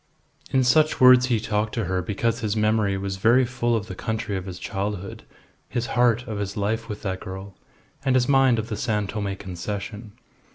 [0.49, 3.93] In such words he talked to her because his memory was very full of the
[3.93, 5.21] country of his childhood,
[5.69, 7.55] his heart of his life with that girl,
[8.03, 10.13] and his mind of the San Tome Concession.